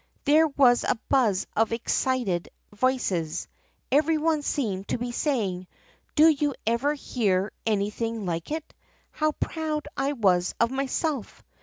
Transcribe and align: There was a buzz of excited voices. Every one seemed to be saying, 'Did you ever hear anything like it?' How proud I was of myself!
There 0.25 0.47
was 0.47 0.83
a 0.83 0.97
buzz 1.09 1.45
of 1.55 1.71
excited 1.71 2.49
voices. 2.73 3.47
Every 3.91 4.17
one 4.17 4.41
seemed 4.41 4.87
to 4.87 4.97
be 4.97 5.11
saying, 5.11 5.67
'Did 6.15 6.41
you 6.41 6.55
ever 6.65 6.95
hear 6.95 7.51
anything 7.67 8.25
like 8.25 8.49
it?' 8.49 8.73
How 9.11 9.33
proud 9.33 9.87
I 9.95 10.13
was 10.13 10.55
of 10.59 10.71
myself! 10.71 11.43